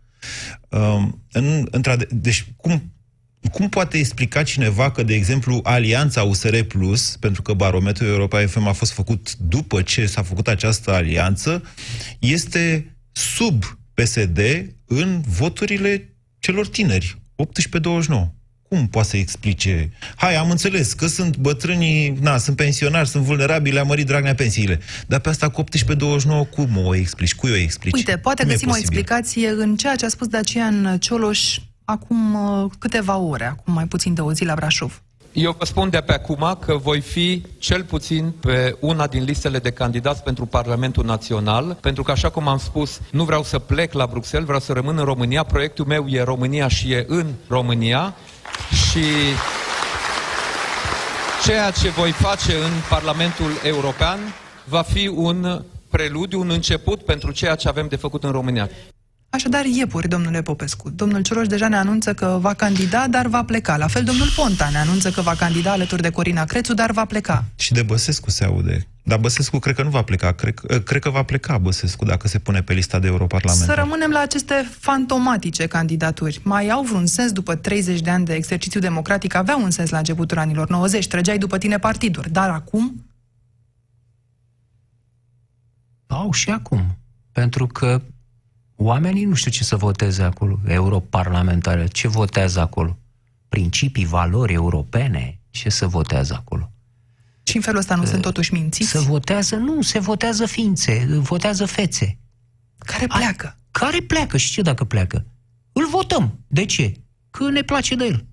[0.70, 1.68] Um, în,
[2.10, 2.94] deci, cum,
[3.52, 8.68] cum poate explica cineva că, de exemplu, alianța USR Plus, pentru că barometrul Europa FM
[8.68, 11.64] a fost făcut după ce s-a făcut această alianță,
[12.20, 14.40] este sub PSD
[14.86, 17.22] în voturile celor tineri,
[18.22, 18.36] 18-29.
[18.76, 19.92] Cum poate să explice?
[20.16, 24.80] Hai, am înțeles că sunt bătrânii, na, sunt pensionari, sunt vulnerabili, a mărit Dragnea pensiile.
[25.08, 25.66] Dar pe asta cu 18-29,
[26.50, 27.36] cum o explici?
[27.36, 27.94] Cui o explici?
[27.94, 32.72] Uite, poate cum găsim o explicație în ceea ce a spus Dacian Cioloș acum uh,
[32.80, 35.02] câteva ore, acum mai puțin de o zi la Brașov.
[35.34, 39.60] Eu vă spun de pe acum că voi fi cel puțin pe una din listele
[39.60, 43.94] de candidați pentru Parlamentul Național, pentru că, așa cum am spus, nu vreau să plec
[43.94, 45.44] la Bruxelles, vreau să rămân în România.
[45.44, 48.16] Proiectul meu e România și e în România.
[48.74, 49.06] Și
[51.44, 54.20] ceea ce voi face în Parlamentul European
[54.64, 58.70] va fi un preludiu, un început pentru ceea ce avem de făcut în România.
[59.36, 60.90] Așadar, iepuri, domnule Popescu.
[60.90, 63.78] Domnul Cioloș deja ne anunță că va candida, dar va pleca.
[63.78, 67.06] La fel, domnul Ponta ne anunță că va candida alături de Corina Crețu, dar va
[67.06, 67.44] pleca.
[67.56, 68.88] Și de Băsescu se aude.
[69.04, 70.32] Dar Băsescu cred că nu va pleca.
[70.32, 73.66] Cred, cred că va pleca Băsescu dacă se pune pe lista de europarlament.
[73.66, 76.40] Să rămânem la aceste fantomatice candidaturi.
[76.44, 79.36] Mai au vreun sens după 30 de ani de exercițiu democratic?
[79.36, 81.08] Aveau un sens la începutul anilor 90.
[81.08, 82.32] Trăgeai după tine partiduri.
[82.32, 83.06] Dar acum?
[86.08, 86.98] Au și acum.
[87.32, 88.02] Pentru că
[88.76, 92.98] Oamenii nu știu ce să voteze acolo, europarlamentare, ce votează acolo?
[93.50, 96.72] Principii, valori europene, ce să votează acolo?
[97.44, 98.90] Și în felul ăsta nu uh, sunt totuși mințiți?
[98.90, 102.18] Se votează, nu, se votează ființe, votează fețe.
[102.78, 103.48] Care pleacă?
[103.48, 105.26] A, care pleacă și ce dacă pleacă?
[105.72, 106.40] Îl votăm.
[106.48, 106.94] De ce?
[107.32, 108.26] Că ne place de el.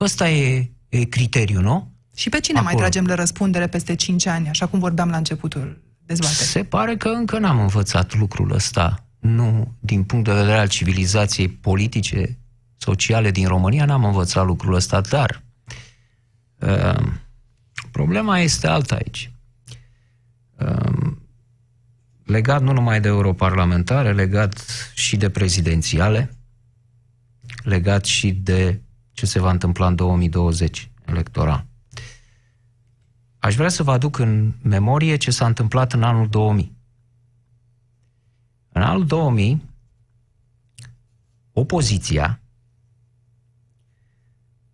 [0.00, 1.92] Ăsta e, e criteriul, nu?
[2.16, 2.72] Și pe cine Acolo.
[2.72, 6.44] mai tragem la răspundere peste 5 ani, așa cum vorbeam la începutul dezbaterii?
[6.44, 11.48] Se pare că încă n-am învățat lucrul ăsta nu, din punct de vedere al civilizației
[11.48, 12.38] politice,
[12.76, 15.42] sociale din România, n-am învățat lucrul ăsta, dar
[16.58, 17.12] uh,
[17.90, 19.32] problema este alta aici.
[20.58, 21.12] Uh,
[22.24, 26.36] legat nu numai de europarlamentare, legat și de prezidențiale,
[27.62, 31.66] legat și de ce se va întâmpla în 2020 electoral.
[33.38, 36.77] Aș vrea să vă aduc în memorie ce s-a întâmplat în anul 2000.
[38.78, 39.62] În anul 2000,
[41.52, 42.40] opoziția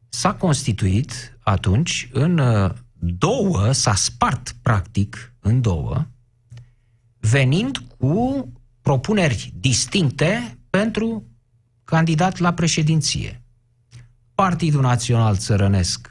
[0.08, 6.06] s-a constituit atunci în uh, două, s-a spart practic în două,
[7.18, 8.48] venind cu
[8.80, 11.24] propuneri distincte pentru
[11.84, 13.42] candidat la președinție.
[14.34, 16.10] Partidul Național Țărănesc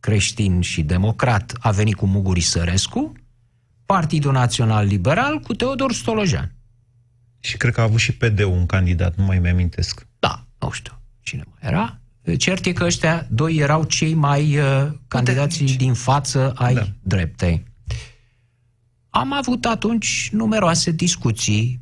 [0.00, 3.12] creștin și democrat a venit cu Muguri Sărescu,
[3.84, 6.55] Partidul Național Liberal cu Teodor Stolojan.
[7.46, 10.06] Și cred că a avut și PD un candidat, nu mai mi-amintesc.
[10.18, 12.00] Da, nu știu cine mai era.
[12.36, 15.76] Cert e că ăștia doi erau cei mai uh, candidații Puternici.
[15.76, 16.86] din față ai da.
[17.02, 17.64] dreptei.
[19.10, 21.80] Am avut atunci numeroase discuții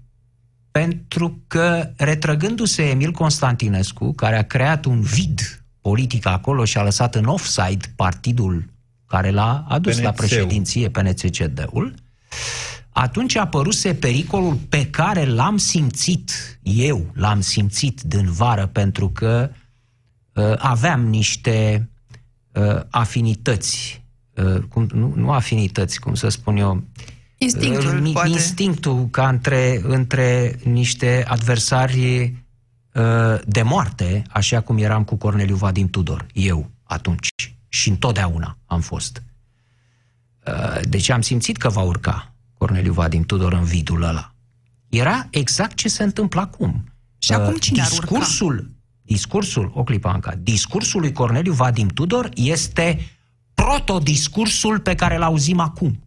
[0.71, 7.15] pentru că, retrăgându-se Emil Constantinescu, care a creat un vid politic acolo și a lăsat
[7.15, 8.71] în offside partidul
[9.07, 10.05] care l-a adus PNC-ul.
[10.05, 11.95] la președinție, PNCCD-ul,
[12.97, 19.51] atunci a apăruse pericolul pe care l-am simțit, eu l-am simțit din vară, pentru că
[20.33, 21.89] uh, aveam niște
[22.53, 24.05] uh, afinități,
[24.35, 26.85] uh, cum, nu, nu afinități, cum să spun eu,
[27.39, 28.29] Instinctul, uh, poate.
[28.29, 32.23] Instinctul ca între, între niște adversari
[32.93, 37.29] uh, de moarte, așa cum eram cu Corneliu Vadim Tudor, eu atunci
[37.69, 39.23] și întotdeauna am fost.
[40.47, 42.34] Uh, deci am simțit că va urca
[42.65, 44.35] Corneliu Vadim Tudor în vidul ăla.
[44.89, 46.85] Era exact ce se întâmplă acum.
[47.19, 48.67] Și uh, acum cine discursul, ar
[49.03, 52.99] discursul, o clipă Anca, discursul lui Corneliu Vadim Tudor este
[53.55, 56.03] protodiscursul pe care îl auzim acum.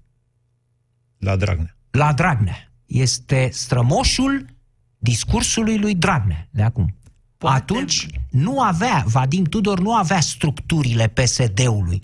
[1.17, 1.77] La Dragnea.
[1.91, 2.71] La Dragnea.
[2.85, 4.45] Este strămoșul
[4.97, 6.95] discursului lui Dragnea de acum.
[7.37, 7.57] Poate...
[7.57, 12.01] Atunci nu avea, Vadim Tudor nu avea structurile PSD-ului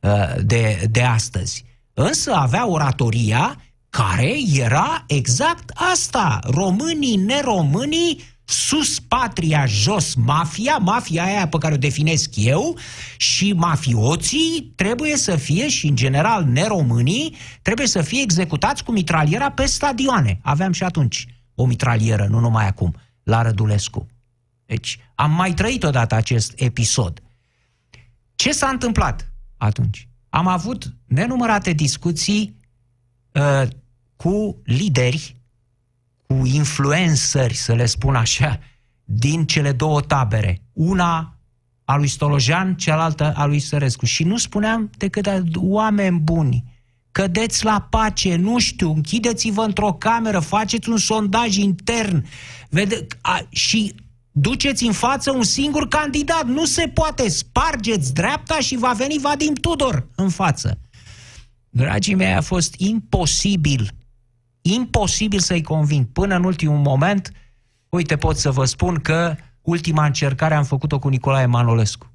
[0.00, 1.64] uh, de, de astăzi.
[1.94, 3.56] Însă avea oratoria
[3.92, 6.38] care era exact asta.
[6.44, 12.78] Românii, neromânii, sus patria, jos mafia, mafia aia pe care o definesc eu,
[13.16, 19.50] și mafioții trebuie să fie, și în general neromânii, trebuie să fie executați cu mitraliera
[19.50, 20.38] pe stadioane.
[20.42, 24.06] Aveam și atunci o mitralieră, nu numai acum, la Rădulescu.
[24.66, 27.22] Deci am mai trăit odată acest episod.
[28.34, 30.08] Ce s-a întâmplat atunci?
[30.28, 32.56] Am avut nenumărate discuții
[33.32, 33.68] uh,
[34.22, 35.36] cu lideri,
[36.26, 38.58] cu influenceri, să le spun așa,
[39.04, 40.62] din cele două tabere.
[40.72, 41.38] Una
[41.84, 44.04] a lui Stolojan, cealaltă a lui Sărescu.
[44.04, 46.64] Și nu spuneam decât oameni buni,
[47.12, 52.26] cădeți la pace, nu știu, închideți-vă într-o cameră, faceți un sondaj intern
[52.68, 53.94] vede, a, și
[54.30, 56.46] duceți în față un singur candidat.
[56.46, 60.78] Nu se poate, spargeți dreapta și va veni Vadim Tudor în față.
[61.70, 63.90] Dragii mei, a fost imposibil
[64.62, 66.06] imposibil să-i conving.
[66.06, 67.32] Până în ultimul moment,
[67.88, 72.12] uite, pot să vă spun că ultima încercare am făcut-o cu Nicolae Manolescu.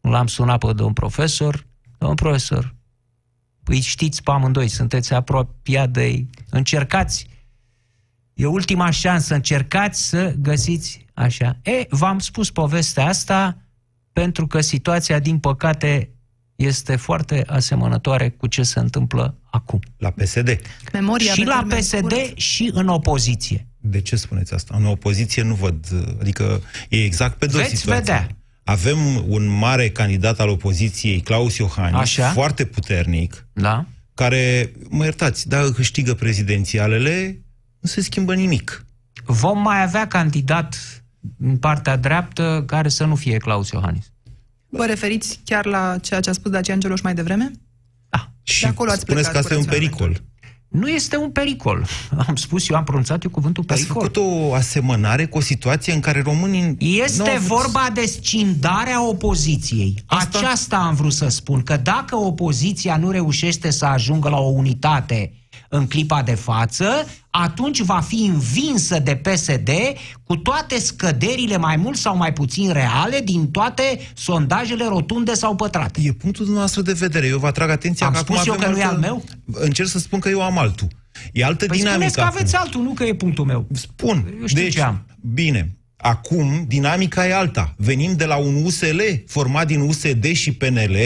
[0.00, 1.66] L-am sunat pe domn profesor,
[1.98, 2.74] domn profesor,
[3.62, 7.26] păi știți pe amândoi, sunteți apropiat de ei, încercați,
[8.34, 11.58] e ultima șansă, încercați să găsiți așa.
[11.62, 13.58] E, v-am spus povestea asta
[14.12, 16.13] pentru că situația, din păcate,
[16.56, 19.80] este foarte asemănătoare cu ce se întâmplă acum.
[19.98, 20.60] La PSD.
[20.92, 22.38] Memoria și la PSD scurt.
[22.38, 23.66] și în opoziție.
[23.80, 24.74] De ce spuneți asta?
[24.78, 25.86] În opoziție nu văd,
[26.20, 27.98] adică e exact pe dos Veți situația.
[28.14, 28.36] vedea.
[28.64, 32.28] Avem un mare candidat al opoziției, Claus Iohannis, Așa.
[32.28, 33.86] foarte puternic, Da?
[34.14, 37.42] care, mă iertați, dacă câștigă prezidențialele,
[37.80, 38.86] nu se schimbă nimic.
[39.24, 40.76] Vom mai avea candidat
[41.38, 44.12] în partea dreaptă care să nu fie Claus Iohannis.
[44.76, 47.50] Vă referiți chiar la ceea ce a spus Dacian Geloș mai devreme?
[48.08, 48.30] Da.
[48.42, 50.22] Și acolo ați spuneți că plecat asta e un cu pericol.
[50.68, 51.86] Nu este un pericol.
[52.26, 54.02] Am spus, eu am pronunțat eu cuvântul Ați pericol.
[54.02, 56.60] făcut o asemănare cu o situație în care românii...
[56.60, 60.02] n-au Este avut- vorba de scindarea opoziției.
[60.06, 64.48] Asta- Aceasta am vrut să spun, că dacă opoziția nu reușește să ajungă la o
[64.48, 65.32] unitate
[65.76, 69.70] în clipa de față, atunci va fi învinsă de PSD
[70.24, 73.82] cu toate scăderile mai mult sau mai puțin reale din toate
[74.14, 76.00] sondajele rotunde sau pătrate.
[76.02, 77.26] E punctul dumneavoastră de vedere.
[77.26, 78.94] Eu vă atrag atenția Am că spus acum eu avem că nu e altă...
[78.94, 79.24] al meu?
[79.64, 80.88] Încerc să spun că eu am altul.
[81.32, 82.36] E altă Păi dinamică spuneți că acum.
[82.36, 83.66] aveți altul, nu că e punctul meu.
[83.72, 84.34] Spun.
[84.40, 85.06] Eu știu deci, ce am.
[85.20, 85.76] bine.
[85.96, 87.74] Acum, dinamica e alta.
[87.76, 90.96] Venim de la un USL format din USD și PNL,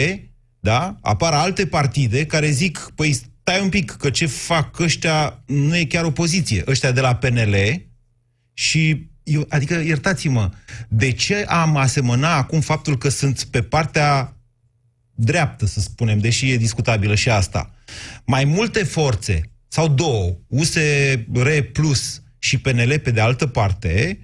[0.59, 0.95] da?
[1.01, 5.85] Apar alte partide care zic, păi stai un pic, că ce fac ăștia nu e
[5.85, 6.63] chiar opoziție.
[6.67, 7.55] Ăștia de la PNL
[8.53, 10.49] și eu, adică, iertați-mă,
[10.87, 14.37] de ce am asemăna acum faptul că sunt pe partea
[15.15, 17.73] dreaptă, să spunem, deși e discutabilă și asta.
[18.25, 24.19] Mai multe forțe, sau două, USR Plus și PNL pe de altă parte,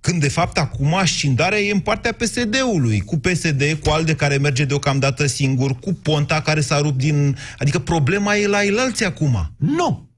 [0.00, 4.64] când de fapt acum ascindarea e în partea PSD-ului, cu PSD, cu ALDE care merge
[4.64, 7.36] deocamdată singur, cu Ponta care s-a rupt din...
[7.58, 9.52] Adică problema e la elalți acum.
[9.56, 10.08] Nu.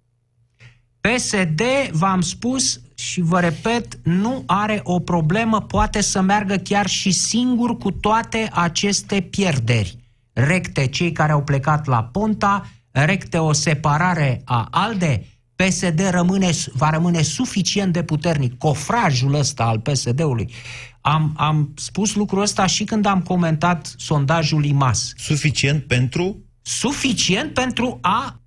[1.00, 7.10] PSD, v-am spus și vă repet, nu are o problemă, poate să meargă chiar și
[7.10, 9.96] singur cu toate aceste pierderi.
[10.32, 15.26] Recte cei care au plecat la Ponta, recte o separare a ALDE,
[15.62, 18.58] PSD rămâne, va rămâne suficient de puternic.
[18.58, 20.52] Cofrajul ăsta al PSD-ului.
[21.00, 25.12] Am, am spus lucrul ăsta și când am comentat sondajul IMAS.
[25.16, 26.44] Suficient pentru...
[26.62, 28.40] Suficient pentru a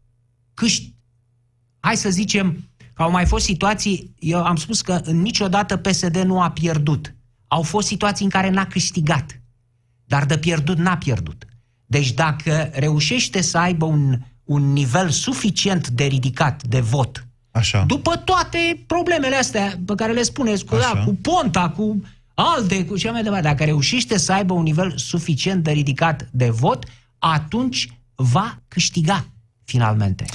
[0.53, 0.93] câștiga
[1.85, 6.41] hai să zicem că au mai fost situații, eu am spus că niciodată PSD nu
[6.41, 7.15] a pierdut.
[7.47, 9.41] Au fost situații în care n-a câștigat.
[10.05, 11.45] Dar de pierdut n-a pierdut.
[11.85, 17.83] Deci dacă reușește să aibă un, un nivel suficient de ridicat de vot, Așa.
[17.87, 20.93] după toate problemele astea pe care le spuneți, cu, Așa.
[20.93, 22.01] da, cu Ponta, cu
[22.33, 26.49] ALDE, cu ce mai departe, dacă reușește să aibă un nivel suficient de ridicat de
[26.49, 26.85] vot,
[27.19, 29.25] atunci va câștiga
[29.63, 30.25] finalmente.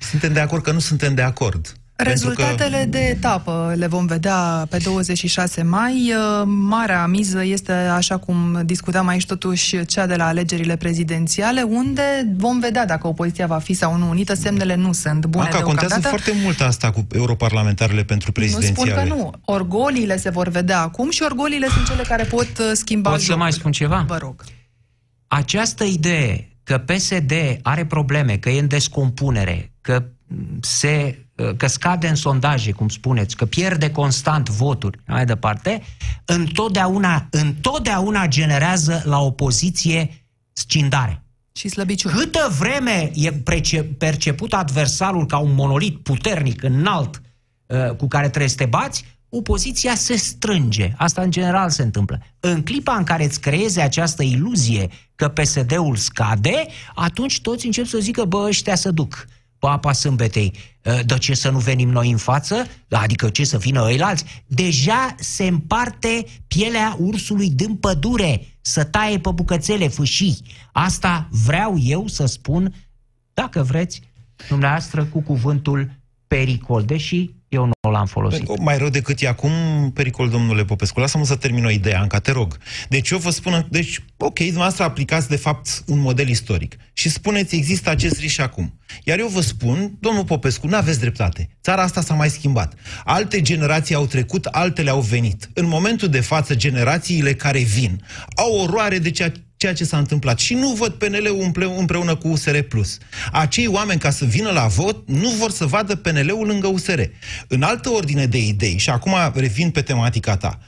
[0.00, 1.79] Suntem de acord că nu suntem de acord.
[2.02, 6.12] Rezultatele Pentru de etapă le vom vedea pe 26 mai.
[6.40, 12.02] Uh, Marea miză este, așa cum discutam aici, totuși cea de la alegerile prezidențiale, unde
[12.36, 14.34] vom vedea dacă opoziția va fi sau nu unită.
[14.34, 16.22] Semnele nu sunt bune Anca, contează deocamdată.
[16.22, 19.08] foarte mult asta cu europarlamentarele pentru Nu spun prezidențiale.
[19.08, 19.32] că nu.
[19.44, 23.24] Orgoliile se vor vedea acum și orgoliile sunt cele care pot uh, schimba Pot să
[23.24, 23.44] jocurile.
[23.44, 24.04] mai spun ceva?
[24.08, 24.44] Vă rog.
[25.28, 27.32] Această idee că PSD
[27.62, 30.02] are probleme, că e în descompunere, că
[30.60, 31.18] se
[31.56, 35.82] că scade în sondaje, cum spuneți, că pierde constant voturi, mai departe,
[36.24, 41.22] întotdeauna, întotdeauna generează la opoziție scindare.
[41.52, 42.14] Și slăbiciune.
[42.14, 47.22] Câtă vreme e prece- perceput adversarul ca un monolit puternic, înalt,
[47.66, 50.92] uh, cu care trebuie să te bați, opoziția se strânge.
[50.96, 52.22] Asta în general se întâmplă.
[52.40, 57.98] În clipa în care îți creezi această iluzie că PSD-ul scade, atunci toți încep să
[57.98, 59.26] zică, bă, ăștia să duc
[59.60, 60.52] pe apa sâmbetei.
[60.84, 62.66] Uh, De ce să nu venim noi în față?
[62.90, 64.24] Adică ce să vină ăilalți?
[64.46, 70.42] Deja se împarte pielea ursului din pădure, să taie pe bucățele fâșii.
[70.72, 72.74] Asta vreau eu să spun,
[73.34, 74.00] dacă vreți,
[74.48, 75.90] dumneavoastră cu cuvântul
[76.26, 77.30] pericol, deși
[77.90, 78.58] eu nu l-am folosit.
[78.58, 79.52] Mai rău decât e acum,
[79.94, 81.00] pericol, domnule Popescu.
[81.00, 82.58] Lasă-mă să termin o idee, Anca, te rog.
[82.88, 87.56] Deci eu vă spun, deci, ok, dumneavoastră aplicați de fapt un model istoric și spuneți
[87.56, 88.78] există acest risc și acum.
[89.04, 91.48] Iar eu vă spun, domnul Popescu, nu aveți dreptate.
[91.62, 92.74] Țara asta s-a mai schimbat.
[93.04, 95.50] Alte generații au trecut, altele au venit.
[95.54, 100.38] În momentul de față, generațiile care vin au oroare de ceea ceea ce s-a întâmplat.
[100.38, 102.58] Și nu văd PNL-ul împle- împreună cu USR+.
[103.32, 107.00] Acei oameni, ca să vină la vot, nu vor să vadă PNL-ul lângă USR.
[107.48, 110.58] În altă ordine de idei, și acum revin pe tematica ta,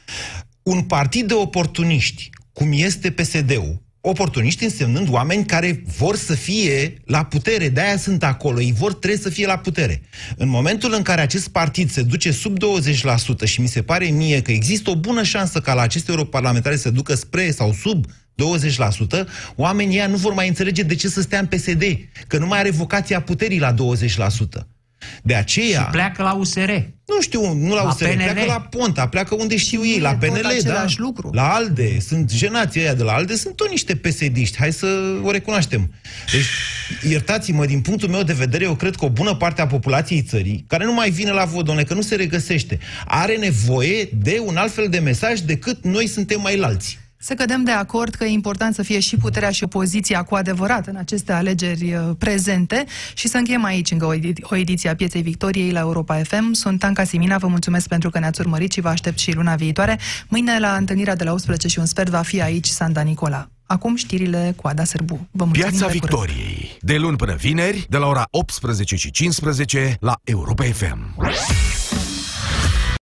[0.62, 7.24] un partid de oportuniști, cum este PSD-ul, oportuniști însemnând oameni care vor să fie la
[7.24, 10.02] putere, de-aia sunt acolo, ei vor, trebuie să fie la putere.
[10.36, 14.42] În momentul în care acest partid se duce sub 20% și mi se pare mie
[14.42, 18.04] că există o bună șansă ca la aceste europarlamentare să ducă spre sau sub
[18.34, 19.24] 20%,
[19.56, 21.82] oamenii ăia nu vor mai înțelege de ce să stea în PSD,
[22.26, 23.76] că nu mai are vocația puterii la 20%.
[25.22, 25.82] De aceea...
[25.82, 26.70] Și pleacă la USR.
[27.06, 28.16] Nu știu, nu la, La USR, PNL.
[28.16, 30.48] pleacă la Ponta, pleacă unde știu ei, la tot PNL, da.
[30.48, 31.30] același lucru.
[31.32, 34.86] La ALDE, sunt jenații aia de la ALDE, sunt tot niște pesediști, hai să
[35.22, 35.94] o recunoaștem.
[36.32, 36.44] Deci,
[37.10, 40.64] iertați-mă, din punctul meu de vedere, eu cred că o bună parte a populației țării,
[40.66, 44.56] care nu mai vine la vot, doamne, că nu se regăsește, are nevoie de un
[44.56, 46.98] alt fel de mesaj decât noi suntem mai lalți.
[47.24, 50.86] Să cădem de acord că e important să fie și puterea și opoziția cu adevărat
[50.86, 54.94] în aceste alegeri uh, prezente și să încheiem aici încă o, edi- o ediție a
[54.94, 56.52] Pieței Victoriei la Europa FM.
[56.52, 59.98] Sunt Anca Simina, vă mulțumesc pentru că ne-ați urmărit și vă aștept și luna viitoare.
[60.28, 63.48] Mâine la întâlnirea de la 18 și un sfert va fi aici Sanda Nicola.
[63.66, 65.28] Acum știrile cu Ada Sârbu.
[65.30, 66.26] Vă mulțumim Piața pe curând.
[66.26, 66.76] Victoriei.
[66.80, 71.14] De luni până vineri, de la ora 18 și 15 la Europa FM.